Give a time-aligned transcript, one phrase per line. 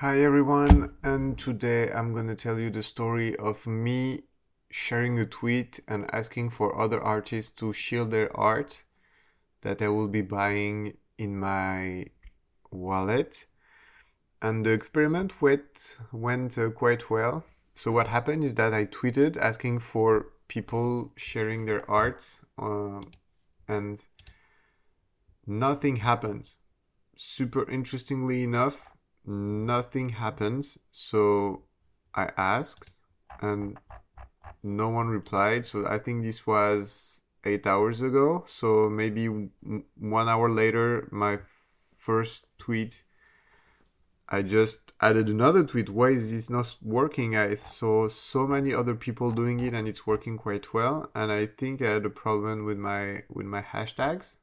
[0.00, 4.22] Hi everyone, and today I'm gonna tell you the story of me
[4.70, 8.84] sharing a tweet and asking for other artists to shield their art
[9.62, 12.06] that I will be buying in my
[12.70, 13.46] wallet.
[14.40, 17.44] And the experiment went, went uh, quite well.
[17.74, 23.00] So, what happened is that I tweeted asking for people sharing their art, uh,
[23.66, 24.00] and
[25.44, 26.50] nothing happened.
[27.16, 28.96] Super interestingly enough,
[29.28, 30.78] nothing happens.
[30.90, 31.62] So,
[32.14, 33.00] I asked,
[33.40, 33.78] and
[34.62, 35.66] no one replied.
[35.66, 38.44] So, I think this was eight hours ago.
[38.46, 39.26] So, maybe
[39.98, 41.38] one hour later, my
[41.98, 43.02] first tweet
[44.30, 45.88] I just added another tweet.
[45.88, 47.34] Why is this not working?
[47.34, 51.10] I saw so many other people doing it and it's working quite well.
[51.14, 54.36] And I think I had a problem with my with my hashtags.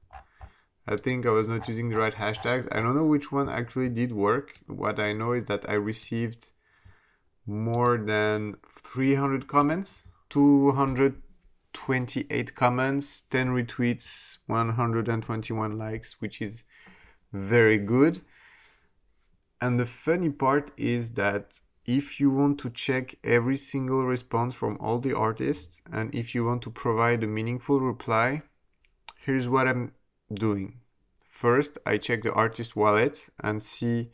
[0.88, 2.68] I think I was not using the right hashtags.
[2.72, 4.54] I don't know which one actually did work.
[4.68, 6.52] What I know is that I received
[7.48, 16.64] more than 300 comments, 228 comments, 10 retweets, 121 likes, which is
[17.34, 18.22] very good
[19.62, 24.78] and the funny part is that if you want to check every single response from
[24.80, 28.42] all the artists and if you want to provide a meaningful reply,
[29.26, 29.92] here's what I'm
[30.34, 30.80] doing.
[31.36, 34.10] First, I check the artist wallet and see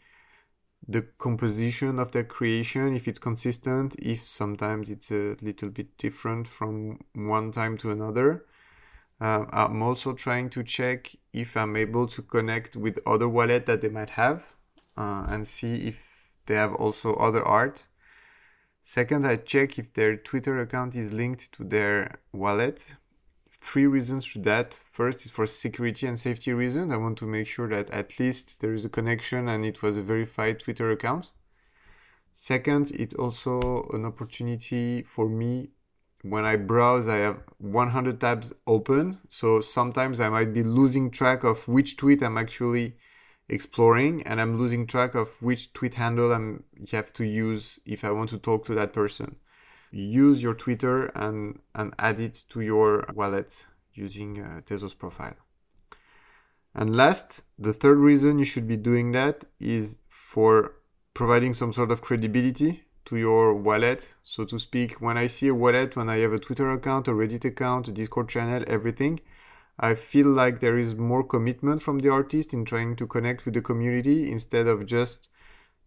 [0.88, 6.48] the composition of their creation, if it's consistent, if sometimes it's a little bit different
[6.48, 8.46] from one time to another.
[9.20, 13.82] Um, I'm also trying to check if I'm able to connect with other wallet that
[13.82, 14.56] they might have
[14.98, 17.86] uh, and see if they have also other art.
[18.82, 22.96] Second, I check if their Twitter account is linked to their wallet.
[23.62, 24.80] Three reasons to that.
[24.92, 26.92] First is for security and safety reasons.
[26.92, 29.98] I want to make sure that at least there is a connection and it was
[29.98, 31.32] a verified Twitter account.
[32.34, 35.70] Second, it's also an opportunity for me
[36.24, 39.20] when I browse, I have 100 tabs open.
[39.30, 42.96] So sometimes I might be losing track of which tweet I'm actually
[43.50, 48.12] exploring and I'm losing track of which tweet handle I'm have to use if I
[48.12, 49.36] want to talk to that person.
[49.92, 55.36] Use your Twitter and, and add it to your wallet using uh, Tezos profile.
[56.74, 60.76] And last, the third reason you should be doing that is for
[61.14, 65.02] providing some sort of credibility to your wallet, so to speak.
[65.02, 67.92] When I see a wallet, when I have a Twitter account, a Reddit account, a
[67.92, 69.20] Discord channel, everything,
[69.80, 73.56] I feel like there is more commitment from the artist in trying to connect with
[73.56, 75.28] the community instead of just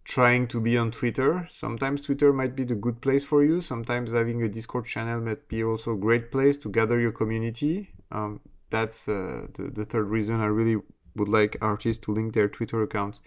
[0.05, 1.47] trying to be on Twitter.
[1.51, 3.61] Sometimes Twitter might be the good place for you.
[3.61, 7.91] Sometimes having a Discord channel might be also a great place to gather your community.
[8.13, 10.81] Um, that's uh, the, the third reason I really
[11.17, 13.19] would like artists to link their Twitter account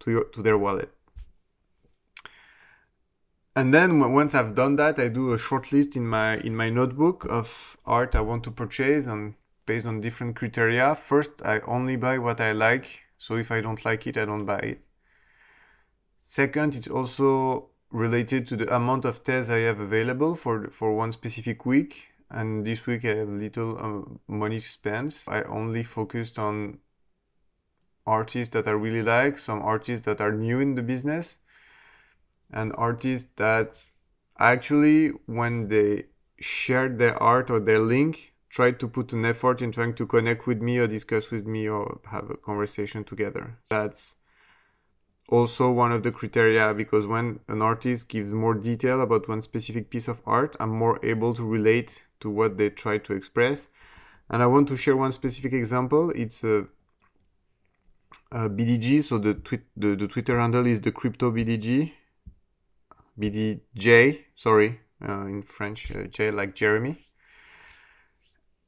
[0.00, 0.92] to your to their wallet.
[3.56, 6.70] And then once I've done that, I do a short list in my in my
[6.70, 9.34] notebook of art I want to purchase and
[9.66, 10.94] based on different criteria.
[10.94, 13.00] First, I only buy what I like.
[13.18, 14.86] So if I don't like it, I don't buy it.
[16.20, 21.12] Second, it's also related to the amount of tez I have available for, for one
[21.12, 22.08] specific week.
[22.30, 25.22] And this week I have little uh, money to spend.
[25.26, 26.78] I only focused on
[28.06, 31.38] artists that I really like, some artists that are new in the business,
[32.52, 33.82] and artists that
[34.38, 36.04] actually, when they
[36.38, 40.46] shared their art or their link, try to put an effort in trying to connect
[40.46, 43.58] with me or discuss with me or have a conversation together.
[43.68, 44.16] That's
[45.30, 49.88] also one of the criteria because when an artist gives more detail about one specific
[49.88, 53.68] piece of art, I'm more able to relate to what they try to express.
[54.28, 56.10] And I want to share one specific example.
[56.10, 56.66] It's a,
[58.32, 61.92] a BDG, so the, twi- the, the Twitter handle is the crypto BDG,
[63.18, 66.96] BDJ, sorry, uh, in French, uh, J like Jeremy.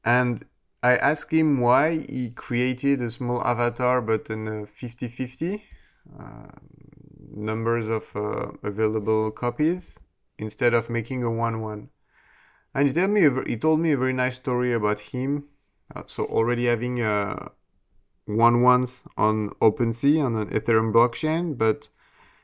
[0.05, 0.45] And
[0.81, 5.57] I asked him why he created a small avatar but in 50 50 uh,
[7.35, 9.99] numbers of uh, available copies
[10.37, 11.89] instead of making a 1 1.
[12.75, 15.45] And he, told me a, he told me a very nice story about him.
[15.95, 17.51] Uh, so, already having a
[18.25, 21.89] 1 ones on OpenSea on an Ethereum blockchain, but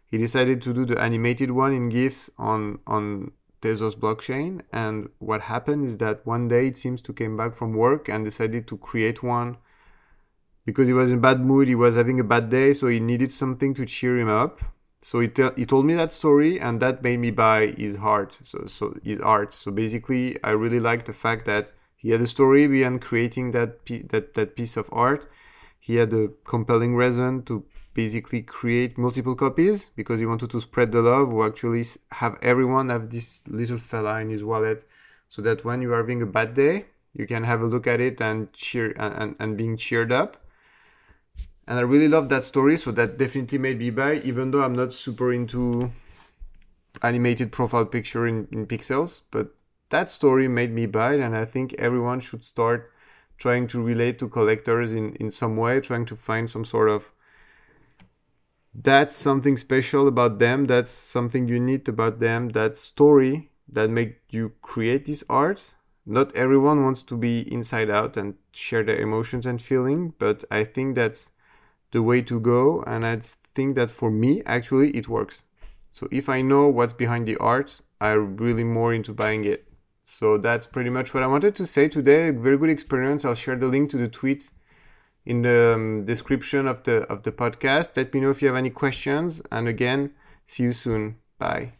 [0.05, 3.31] he decided to do the animated one in GIFs on, on
[3.61, 4.61] Tezos blockchain.
[4.73, 8.25] And what happened is that one day it seems to came back from work and
[8.25, 9.57] decided to create one
[10.69, 11.67] because he was in bad mood.
[11.67, 14.61] He was having a bad day, so he needed something to cheer him up.
[15.01, 18.37] So he, te- he told me that story, and that made me buy his art.
[18.43, 19.53] So so his art.
[19.53, 23.69] So basically, I really liked the fact that he had a story behind creating that
[24.13, 25.29] that that piece of art.
[25.79, 27.63] He had a compelling reason to
[27.93, 32.89] basically create multiple copies because he wanted to spread the love or actually have everyone
[32.89, 34.85] have this little fella in his wallet
[35.33, 37.99] so that when you are having a bad day you can have a look at
[37.99, 40.37] it and cheer and, and, and being cheered up
[41.69, 44.73] and i really love that story so that definitely made me buy even though i'm
[44.73, 45.91] not super into
[47.03, 49.55] animated profile picture in, in pixels but
[49.89, 52.91] that story made me buy and i think everyone should start
[53.37, 57.13] trying to relate to collectors in, in some way trying to find some sort of
[58.73, 64.51] that's something special about them that's something unique about them that story that make you
[64.63, 65.75] create this art.
[66.03, 70.63] Not everyone wants to be inside out and share their emotions and feeling but i
[70.63, 71.31] think that's
[71.91, 73.19] the way to go and i
[73.55, 75.43] think that for me actually it works.
[75.91, 79.65] So if i know what's behind the art i'm really more into buying it.
[80.01, 82.29] So that's pretty much what i wanted to say today.
[82.29, 83.25] Very good experience.
[83.25, 84.51] I'll share the link to the tweet
[85.25, 87.97] in the um, description of the of the podcast.
[87.97, 89.41] Let me know if you have any questions.
[89.51, 90.11] And again
[90.45, 91.17] see you soon.
[91.37, 91.78] Bye